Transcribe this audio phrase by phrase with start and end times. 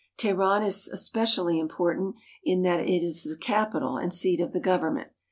[0.17, 5.09] Teheran is especially important in that it is the capital and seat of the government.